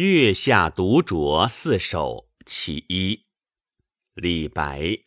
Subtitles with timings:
[0.00, 3.22] 月下独酌四首其一。
[4.14, 5.00] 李白。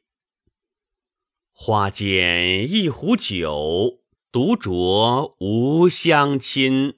[1.53, 4.01] 花间一壶酒，
[4.33, 6.95] 独酌无相亲。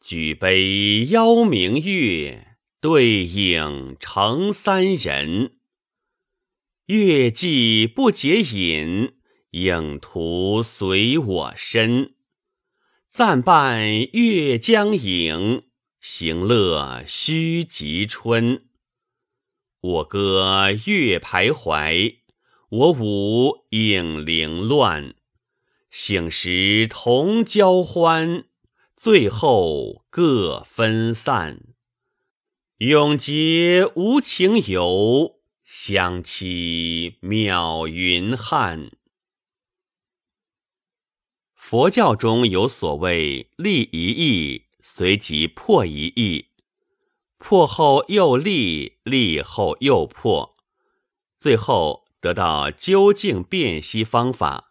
[0.00, 5.60] 举杯邀明月，对影成三人。
[6.86, 9.12] 月既不解饮，
[9.52, 12.16] 影徒随我身。
[13.08, 15.69] 暂伴月将影。
[16.00, 18.64] 行乐须及春。
[19.80, 22.20] 我歌月徘徊，
[22.70, 25.14] 我舞影零乱。
[25.90, 28.46] 醒时同交欢，
[28.96, 31.74] 醉后各分散。
[32.78, 38.90] 永结无情游，相期邈云汉。
[41.54, 44.69] 佛教中有所谓立一义。
[44.82, 46.48] 随即破一役，
[47.38, 50.54] 破后又立，立后又破，
[51.38, 54.68] 最后得到究竟辨析方法。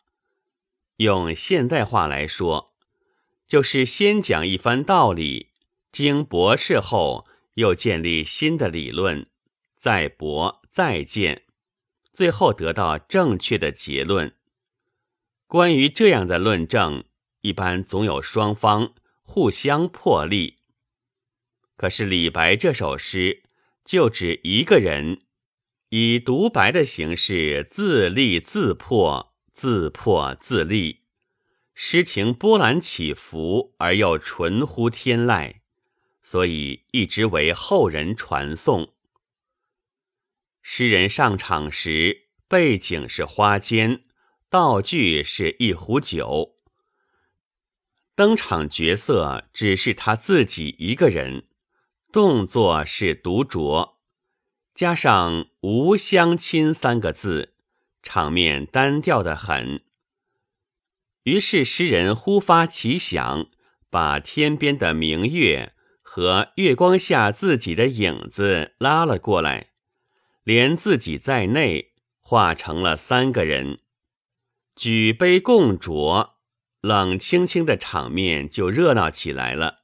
[0.97, 2.73] 用现代话来说，
[3.47, 5.49] 就是先讲一番道理，
[5.91, 9.27] 经驳斥后又建立新的理论，
[9.77, 11.45] 再驳再见，
[12.11, 14.35] 最后得到正确的结论。
[15.47, 17.05] 关于这样的论证，
[17.41, 18.93] 一般总有双方。
[19.31, 20.55] 互相破例。
[21.77, 23.43] 可是李白这首诗
[23.85, 25.21] 就指一个人
[25.89, 31.03] 以独白的形式自立自破，自破自立，
[31.75, 35.57] 诗情波澜起伏而又纯乎天籁，
[36.23, 38.95] 所以一直为后人传颂。
[40.63, 44.05] 诗人上场时，背景是花间，
[44.49, 46.55] 道具是一壶酒。
[48.19, 51.47] 登场角色只是他自己一个人，
[52.11, 53.93] 动作是独酌，
[54.75, 57.53] 加上“无相亲”三个字，
[58.03, 59.85] 场面单调的很。
[61.23, 63.49] 于是诗人忽发奇想，
[63.89, 69.67] 把天边的明月和月光下自己的影子拉了过来，
[70.43, 73.79] 连自己在内，化成了三个人，
[74.75, 76.38] 举杯共酌。
[76.81, 79.77] 冷清清的场面就热闹起来了，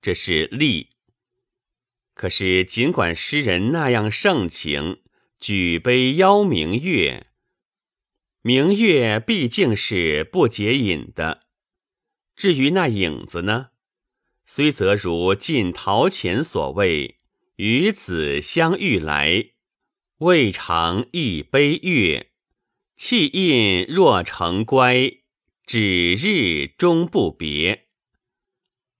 [0.00, 0.90] 这是立。
[2.14, 5.02] 可是尽管诗人那样盛情，
[5.38, 7.26] 举杯邀明月，
[8.40, 11.42] 明月毕竟是不解饮的。
[12.34, 13.66] 至于那影子呢，
[14.46, 17.18] 虽则如晋陶潜所谓
[17.56, 19.50] “与子相遇来，
[20.18, 22.30] 未尝一杯月，
[22.96, 25.18] 气印若成乖。”
[25.66, 27.88] 指日终不别，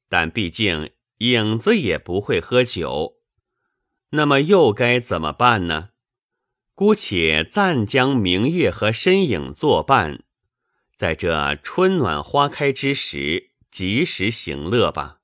[0.09, 3.19] 但毕竟影子也不会喝酒，
[4.10, 5.91] 那么又该怎么办呢？
[6.75, 10.25] 姑且暂将明月和身影作伴，
[10.97, 15.21] 在这春暖花开之时，及时行乐吧。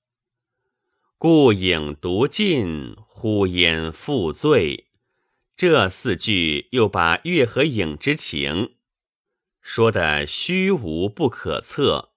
[1.18, 4.92] 故影独尽，呼烟复醉。
[5.56, 8.76] 这四句又把月和影之情。
[9.62, 12.10] 说的虚无不可测，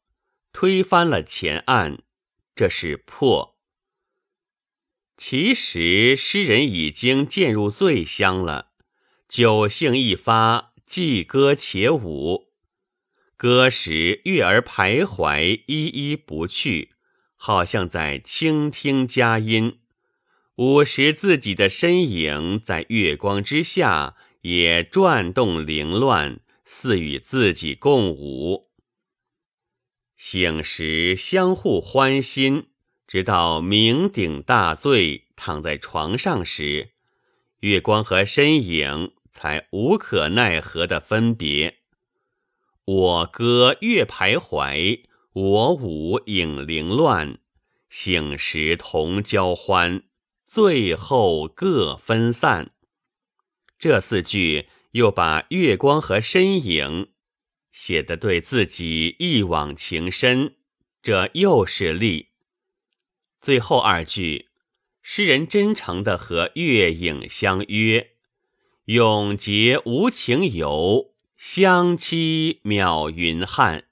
[0.52, 2.00] 推翻了前案，
[2.56, 3.56] 这是破。
[5.16, 8.72] 其实诗人已经渐入醉乡了，
[9.30, 12.52] 酒兴一发，既歌且舞。
[13.38, 16.94] 歌时月儿徘徊，依依不去，
[17.36, 19.80] 好像在倾听佳音；
[20.56, 26.40] 舞时自己的身影在月光之下也转动凌乱。
[26.68, 28.72] 似与自己共舞，
[30.18, 32.70] 醒时相互欢心，
[33.06, 36.90] 直到酩酊大醉，躺在床上时，
[37.60, 41.82] 月光和身影才无可奈何的分别。
[42.86, 45.04] 我歌月徘徊，
[45.34, 47.38] 我舞影零乱，
[47.90, 50.02] 醒时同交欢，
[50.44, 52.72] 醉后各分散。
[53.78, 54.68] 这四句。
[54.96, 57.10] 又把月光和身影
[57.74, 60.56] 写得对自己一往情深，
[61.02, 62.30] 这又是力。
[63.42, 64.48] 最后二句，
[65.02, 68.12] 诗人真诚的和月影相约
[68.86, 73.90] ：“永结无情游，相期邈云汉。”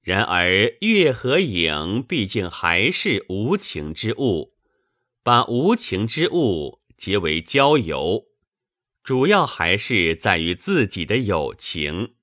[0.00, 4.54] 然而月和影毕竟还是无情之物，
[5.24, 8.26] 把无情之物结为交游。
[9.02, 12.14] 主要还是在于自己的友情。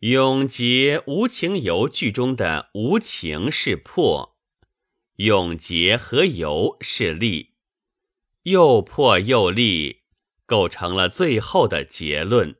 [0.00, 4.36] 永结无情游句中的无情是破，
[5.16, 7.54] 永结和游是利，
[8.42, 10.02] 又破又立，
[10.44, 12.56] 构成了最后的结论。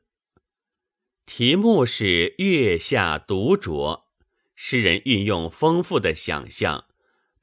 [1.27, 4.05] 题目是月下独酌，
[4.55, 6.85] 诗人运用丰富的想象，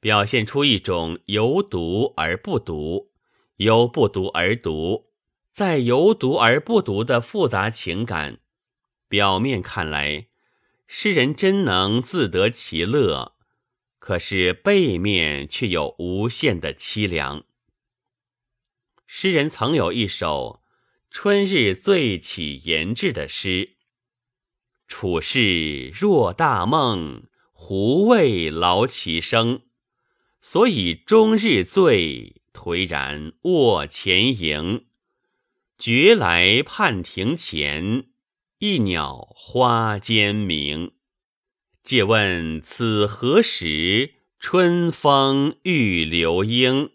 [0.01, 3.11] 表现出一种由独而不独，
[3.55, 5.12] 由不独而独，
[5.53, 8.39] 再由独而不独的复杂情感。
[9.07, 10.29] 表面看来，
[10.87, 13.35] 诗人真能自得其乐，
[13.99, 17.43] 可是背面却有无限的凄凉。
[19.05, 20.63] 诗人曾有一首
[21.11, 23.75] “春日醉起言志”的诗。
[24.87, 29.61] 处世若大梦，胡为劳其生？
[30.41, 34.87] 所以终日醉，颓然卧前营。
[35.85, 38.05] 觉来判庭前，
[38.59, 40.93] 一鸟花间鸣。
[41.83, 44.13] 借问此何时？
[44.39, 46.91] 春风欲流莺。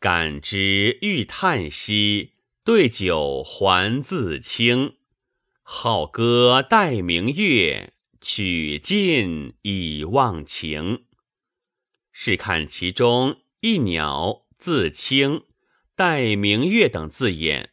[0.00, 2.32] 感之欲叹息，
[2.64, 4.94] 对酒还自清。
[5.62, 11.04] 好歌待明月，曲尽已忘情。
[12.12, 15.42] 试看其中“一鸟”“自清
[15.98, 17.70] ”“待明月”等字眼，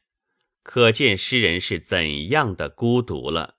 [0.64, 3.58] 可见诗人是怎样的孤独了。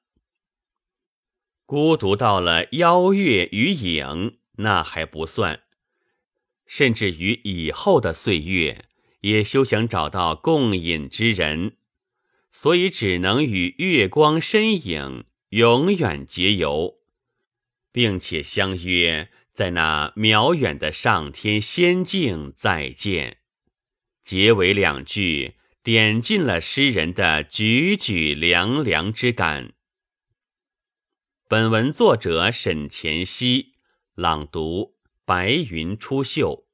[1.65, 5.63] 孤独到了邀月与影，那还不算，
[6.67, 8.87] 甚至于以后的岁月，
[9.21, 11.77] 也休想找到共饮之人。
[12.51, 16.99] 所以只能与月光身影永远结游，
[17.93, 23.39] 并且相约在那渺远的上天仙境再见。
[24.27, 29.73] 结尾两句点尽了诗人的踽踽凉凉之感。
[31.47, 33.75] 本文作者沈前溪
[34.17, 36.66] 朗读：白云出岫。